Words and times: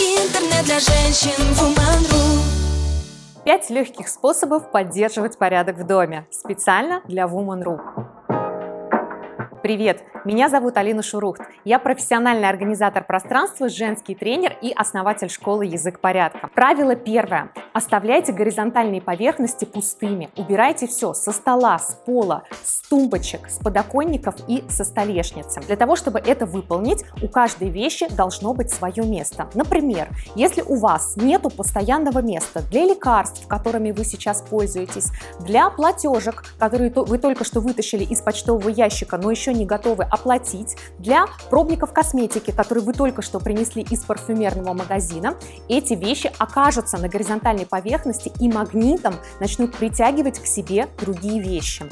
Интернет 0.00 0.64
для 0.64 0.78
женщин 0.78 1.34
Woman.ru 1.54 2.38
Пять 3.44 3.68
легких 3.68 4.06
способов 4.06 4.70
поддерживать 4.70 5.36
порядок 5.38 5.76
в 5.76 5.84
доме. 5.84 6.24
Специально 6.30 7.02
для 7.08 7.24
Woman.ru. 7.24 7.80
Привет! 9.62 10.04
Меня 10.24 10.48
зовут 10.48 10.76
Алина 10.76 11.02
Шурухт. 11.02 11.40
Я 11.64 11.78
профессиональный 11.78 12.48
организатор 12.48 13.04
пространства, 13.04 13.68
женский 13.68 14.14
тренер 14.14 14.56
и 14.60 14.72
основатель 14.72 15.30
школы 15.30 15.66
«Язык 15.66 16.00
порядка». 16.00 16.48
Правило 16.54 16.94
первое. 16.94 17.50
Оставляйте 17.72 18.32
горизонтальные 18.32 19.00
поверхности 19.00 19.64
пустыми. 19.64 20.30
Убирайте 20.36 20.86
все 20.86 21.14
со 21.14 21.32
стола, 21.32 21.78
с 21.78 21.94
пола, 22.04 22.44
с 22.62 22.88
тумбочек, 22.88 23.48
с 23.48 23.58
подоконников 23.58 24.34
и 24.48 24.64
со 24.68 24.84
столешницы. 24.84 25.60
Для 25.60 25.76
того, 25.76 25.96
чтобы 25.96 26.18
это 26.18 26.46
выполнить, 26.46 27.04
у 27.22 27.28
каждой 27.28 27.70
вещи 27.70 28.06
должно 28.14 28.54
быть 28.54 28.70
свое 28.70 29.04
место. 29.04 29.48
Например, 29.54 30.08
если 30.34 30.62
у 30.62 30.76
вас 30.76 31.16
нету 31.16 31.50
постоянного 31.50 32.20
места 32.20 32.62
для 32.70 32.84
лекарств, 32.84 33.46
которыми 33.46 33.92
вы 33.92 34.04
сейчас 34.04 34.42
пользуетесь, 34.42 35.10
для 35.40 35.70
платежек, 35.70 36.44
которые 36.58 36.90
вы 36.90 37.18
только 37.18 37.44
что 37.44 37.60
вытащили 37.60 38.04
из 38.04 38.20
почтового 38.20 38.68
ящика, 38.68 39.16
но 39.16 39.30
еще 39.30 39.54
не 39.58 39.66
готовы 39.66 40.04
оплатить, 40.04 40.76
для 40.98 41.26
пробников 41.50 41.92
косметики, 41.92 42.50
которые 42.50 42.84
вы 42.84 42.92
только 42.92 43.22
что 43.22 43.40
принесли 43.40 43.82
из 43.82 44.00
парфюмерного 44.04 44.72
магазина, 44.72 45.36
эти 45.68 45.94
вещи 45.94 46.32
окажутся 46.38 46.98
на 46.98 47.08
горизонтальной 47.08 47.66
поверхности 47.66 48.32
и 48.40 48.48
магнитом 48.48 49.14
начнут 49.40 49.76
притягивать 49.76 50.38
к 50.38 50.46
себе 50.46 50.88
другие 51.00 51.42
вещи. 51.42 51.84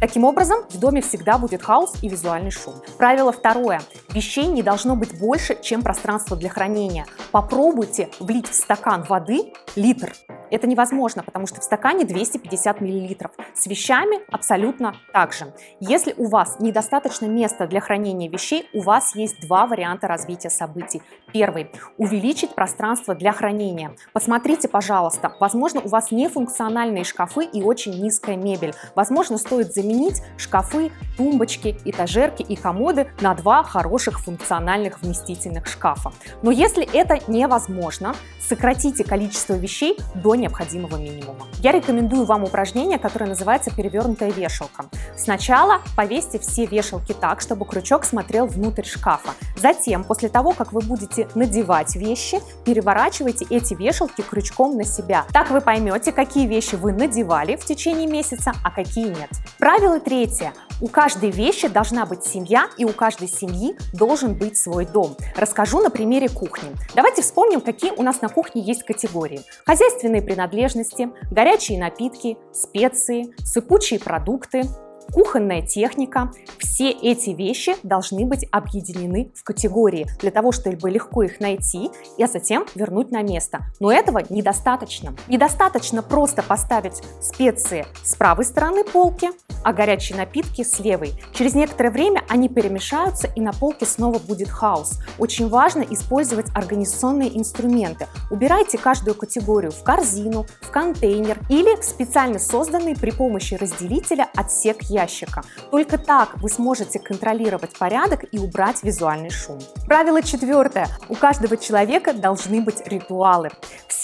Таким 0.00 0.24
образом, 0.24 0.58
в 0.70 0.78
доме 0.78 1.00
всегда 1.00 1.38
будет 1.38 1.62
хаос 1.62 1.94
и 2.02 2.08
визуальный 2.08 2.50
шум. 2.50 2.74
Правило 2.98 3.32
второе. 3.32 3.80
Вещей 4.10 4.46
не 4.46 4.62
должно 4.62 4.96
быть 4.96 5.18
больше, 5.18 5.56
чем 5.62 5.82
пространство 5.82 6.36
для 6.36 6.50
хранения. 6.50 7.06
Попробуйте 7.30 8.10
влить 8.18 8.48
в 8.48 8.54
стакан 8.54 9.04
воды 9.08 9.52
литр 9.76 10.12
это 10.54 10.68
невозможно, 10.68 11.22
потому 11.22 11.46
что 11.46 11.60
в 11.60 11.64
стакане 11.64 12.04
250 12.04 12.80
мл. 12.80 13.16
С 13.54 13.66
вещами 13.66 14.20
абсолютно 14.30 14.94
так 15.12 15.32
же. 15.32 15.52
Если 15.80 16.14
у 16.16 16.28
вас 16.28 16.60
недостаточно 16.60 17.26
места 17.26 17.66
для 17.66 17.80
хранения 17.80 18.30
вещей, 18.30 18.68
у 18.72 18.82
вас 18.82 19.16
есть 19.16 19.40
два 19.40 19.66
варианта 19.66 20.06
развития 20.06 20.50
событий. 20.50 21.02
Первый– 21.32 21.70
увеличить 21.98 22.54
пространство 22.54 23.14
для 23.14 23.32
хранения. 23.32 23.96
Посмотрите, 24.12 24.68
пожалуйста, 24.68 25.34
возможно, 25.40 25.80
у 25.80 25.88
вас 25.88 26.12
нефункциональные 26.12 27.02
шкафы 27.02 27.44
и 27.44 27.62
очень 27.62 28.00
низкая 28.00 28.36
мебель. 28.36 28.74
Возможно, 28.94 29.38
стоит 29.38 29.74
заменить 29.74 30.22
шкафы, 30.36 30.92
тумбочки, 31.16 31.76
этажерки 31.84 32.42
и 32.42 32.54
комоды 32.54 33.10
на 33.20 33.34
два 33.34 33.64
хороших 33.64 34.20
функциональных 34.20 35.02
вместительных 35.02 35.66
шкафа. 35.66 36.12
Но 36.42 36.52
если 36.52 36.88
это 36.94 37.18
невозможно, 37.26 38.14
сократите 38.40 39.04
количество 39.04 39.54
вещей 39.54 39.96
до 40.14 40.34
необходимого 40.44 40.96
минимума. 40.96 41.46
Я 41.60 41.72
рекомендую 41.72 42.24
вам 42.24 42.44
упражнение, 42.44 42.98
которое 42.98 43.26
называется 43.26 43.74
перевернутая 43.74 44.30
вешалка. 44.30 44.84
Сначала 45.16 45.80
повесьте 45.96 46.38
все 46.38 46.66
вешалки 46.66 47.12
так, 47.12 47.40
чтобы 47.40 47.64
крючок 47.64 48.04
смотрел 48.04 48.46
внутрь 48.46 48.84
шкафа. 48.84 49.30
Затем, 49.56 50.04
после 50.04 50.28
того, 50.28 50.52
как 50.52 50.72
вы 50.72 50.80
будете 50.80 51.28
надевать 51.34 51.96
вещи, 51.96 52.40
переворачивайте 52.64 53.46
эти 53.48 53.74
вешалки 53.74 54.20
крючком 54.20 54.76
на 54.76 54.84
себя. 54.84 55.24
Так 55.32 55.50
вы 55.50 55.60
поймете, 55.60 56.12
какие 56.12 56.46
вещи 56.46 56.74
вы 56.74 56.92
надевали 56.92 57.56
в 57.56 57.64
течение 57.64 58.06
месяца, 58.06 58.52
а 58.62 58.70
какие 58.70 59.06
нет. 59.06 59.30
Правило 59.58 59.98
третье. 60.00 60.52
У 60.80 60.88
каждой 60.88 61.30
вещи 61.30 61.68
должна 61.68 62.04
быть 62.04 62.24
семья, 62.24 62.68
и 62.76 62.84
у 62.84 62.92
каждой 62.92 63.28
семьи 63.28 63.76
должен 63.92 64.36
быть 64.36 64.56
свой 64.56 64.84
дом. 64.86 65.16
Расскажу 65.36 65.80
на 65.80 65.88
примере 65.88 66.28
кухни. 66.28 66.70
Давайте 66.94 67.22
вспомним, 67.22 67.60
какие 67.60 67.92
у 67.92 68.02
нас 68.02 68.20
на 68.20 68.28
кухне 68.28 68.60
есть 68.60 68.82
категории. 68.82 69.42
Хозяйственные 69.64 70.22
принадлежности, 70.22 71.10
горячие 71.30 71.78
напитки, 71.78 72.36
специи, 72.52 73.34
сыпучие 73.44 74.00
продукты, 74.00 74.64
кухонная 75.12 75.62
техника. 75.62 76.32
Все 76.58 76.90
эти 76.90 77.30
вещи 77.30 77.76
должны 77.82 78.26
быть 78.26 78.46
объединены 78.50 79.32
в 79.34 79.44
категории 79.44 80.06
для 80.20 80.30
того, 80.30 80.52
чтобы 80.52 80.90
легко 80.90 81.22
их 81.22 81.40
найти 81.40 81.90
и 82.18 82.26
затем 82.26 82.66
вернуть 82.74 83.10
на 83.10 83.22
место. 83.22 83.60
Но 83.80 83.92
этого 83.92 84.22
недостаточно. 84.28 85.14
Недостаточно 85.28 86.02
просто 86.02 86.42
поставить 86.42 87.02
специи 87.20 87.86
с 88.02 88.14
правой 88.16 88.44
стороны 88.44 88.84
полки, 88.84 89.30
а 89.64 89.72
горячие 89.72 90.18
напитки 90.18 90.62
с 90.62 90.78
левой. 90.78 91.12
Через 91.32 91.54
некоторое 91.54 91.90
время 91.90 92.22
они 92.28 92.48
перемешаются 92.48 93.28
и 93.34 93.40
на 93.40 93.52
полке 93.52 93.86
снова 93.86 94.18
будет 94.18 94.48
хаос. 94.48 95.00
Очень 95.18 95.48
важно 95.48 95.82
использовать 95.82 96.46
организационные 96.54 97.36
инструменты. 97.36 98.06
Убирайте 98.30 98.78
каждую 98.78 99.14
категорию 99.14 99.72
в 99.72 99.82
корзину, 99.82 100.46
в 100.60 100.70
контейнер 100.70 101.38
или 101.48 101.80
в 101.80 101.84
специально 101.84 102.38
созданный 102.38 102.94
при 102.94 103.10
помощи 103.10 103.54
разделителя 103.54 104.28
отсек 104.34 104.82
ящика. 104.82 105.42
Только 105.70 105.98
так 105.98 106.36
вы 106.36 106.48
сможете 106.48 106.98
контролировать 106.98 107.76
порядок 107.78 108.24
и 108.30 108.38
убрать 108.38 108.82
визуальный 108.82 109.30
шум. 109.30 109.58
Правило 109.86 110.22
четвертое. 110.22 110.88
У 111.08 111.14
каждого 111.14 111.56
человека 111.56 112.12
должны 112.12 112.60
быть 112.60 112.86
ритуалы. 112.86 113.50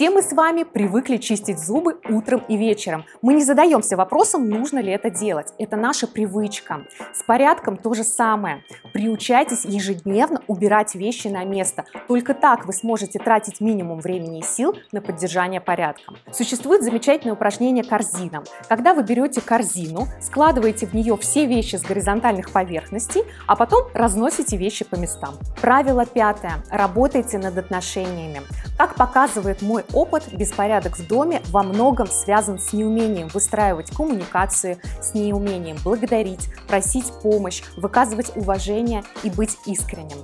Все 0.00 0.08
мы 0.08 0.22
с 0.22 0.32
вами 0.32 0.62
привыкли 0.62 1.18
чистить 1.18 1.58
зубы 1.58 1.98
утром 2.08 2.42
и 2.48 2.56
вечером. 2.56 3.04
Мы 3.20 3.34
не 3.34 3.44
задаемся 3.44 3.98
вопросом, 3.98 4.48
нужно 4.48 4.78
ли 4.78 4.90
это 4.90 5.10
делать. 5.10 5.52
Это 5.58 5.76
наша 5.76 6.06
привычка. 6.06 6.86
С 7.12 7.22
порядком 7.22 7.76
то 7.76 7.92
же 7.92 8.02
самое. 8.02 8.64
Приучайтесь 8.94 9.66
ежедневно 9.66 10.40
убирать 10.46 10.94
вещи 10.94 11.28
на 11.28 11.44
место. 11.44 11.84
Только 12.08 12.32
так 12.32 12.64
вы 12.64 12.72
сможете 12.72 13.18
тратить 13.18 13.60
минимум 13.60 14.00
времени 14.00 14.38
и 14.38 14.42
сил 14.42 14.74
на 14.90 15.02
поддержание 15.02 15.60
порядка. 15.60 16.14
Существует 16.32 16.82
замечательное 16.82 17.34
упражнение 17.34 17.84
корзина. 17.84 18.42
Когда 18.70 18.94
вы 18.94 19.02
берете 19.02 19.42
корзину, 19.42 20.06
складываете 20.22 20.86
в 20.86 20.94
нее 20.94 21.14
все 21.18 21.44
вещи 21.44 21.76
с 21.76 21.82
горизонтальных 21.82 22.52
поверхностей, 22.52 23.24
а 23.46 23.54
потом 23.54 23.84
разносите 23.92 24.56
вещи 24.56 24.82
по 24.82 24.94
местам. 24.94 25.34
Правило 25.60 26.06
пятое. 26.06 26.64
Работайте 26.70 27.36
над 27.36 27.58
отношениями. 27.58 28.40
Как 28.78 28.94
показывает 28.94 29.60
мой 29.60 29.84
опыт, 29.92 30.32
беспорядок 30.32 30.98
в 30.98 31.06
доме 31.06 31.42
во 31.50 31.62
многом 31.62 32.06
связан 32.06 32.58
с 32.58 32.72
неумением 32.72 33.28
выстраивать 33.28 33.90
коммуникации, 33.90 34.80
с 35.00 35.14
неумением 35.14 35.76
благодарить, 35.82 36.48
просить 36.68 37.06
помощь, 37.22 37.62
выказывать 37.76 38.36
уважение 38.36 39.02
и 39.22 39.30
быть 39.30 39.56
искренним. 39.66 40.18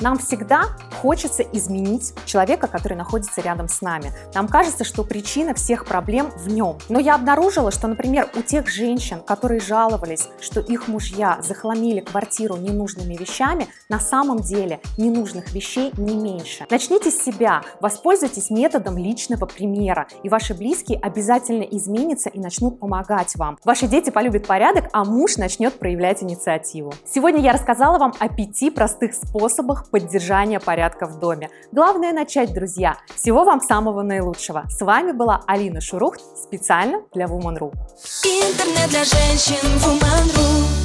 Нам 0.00 0.18
всегда 0.18 0.64
хочется 1.02 1.42
изменить 1.42 2.14
человека, 2.24 2.68
который 2.68 2.96
находится 2.96 3.40
рядом 3.40 3.68
с 3.68 3.80
нами. 3.80 4.12
Нам 4.34 4.46
кажется, 4.48 4.84
что 4.84 5.02
причина 5.02 5.54
всех 5.54 5.86
проблем 5.86 6.30
в 6.36 6.48
нем. 6.48 6.78
Но 6.88 7.00
я 7.00 7.16
обнаружила, 7.16 7.70
что, 7.70 7.88
например, 7.88 8.28
у 8.36 8.42
тех 8.42 8.68
женщин, 8.68 9.20
которые 9.20 9.60
жаловались, 9.60 10.28
что 10.40 10.60
их 10.60 10.88
мужья 10.88 11.38
захламили 11.42 12.00
квартиру 12.00 12.56
ненужными 12.56 13.14
вещами, 13.14 13.68
на 13.88 13.98
самом 13.98 14.38
деле 14.38 14.80
ненужных 14.96 15.52
вещей 15.52 15.92
не 15.96 16.14
меньше. 16.14 16.66
Начните 16.70 17.10
с 17.10 17.18
себя, 17.18 17.62
воспользуйтесь 17.80 18.50
методом 18.50 18.96
личного 18.96 19.46
примера, 19.46 20.06
и 20.22 20.28
ваши 20.28 20.54
близкие 20.54 20.98
обязательно 21.00 21.62
изменятся 21.62 22.28
и 22.28 22.38
начнут 22.38 22.78
помогать 22.78 23.34
вам. 23.36 23.58
Ваши 23.64 23.88
дети 23.88 24.10
полюбят 24.10 24.46
порядок, 24.46 24.88
а 24.92 25.04
муж 25.04 25.36
начнет 25.36 25.78
проявлять 25.78 26.22
инициативу. 26.22 26.92
Сегодня 27.04 27.40
я 27.40 27.52
рассказала 27.52 27.98
вам 27.98 28.14
о 28.18 28.28
пяти 28.28 28.70
простых 28.70 29.14
способах 29.14 29.87
поддержания 29.90 30.60
порядка 30.60 31.06
в 31.06 31.18
доме. 31.18 31.50
Главное 31.72 32.12
начать, 32.12 32.52
друзья. 32.52 32.96
Всего 33.14 33.44
вам 33.44 33.60
самого 33.60 34.02
наилучшего. 34.02 34.64
С 34.68 34.80
вами 34.80 35.12
была 35.12 35.42
Алина 35.46 35.80
Шурухт 35.80 36.20
специально 36.36 37.02
для 37.12 37.26
Woman.ru. 37.26 37.72
Интернет 38.24 38.88
для 38.90 39.04
женщин 39.04 39.64
Woman.ru 39.78 40.77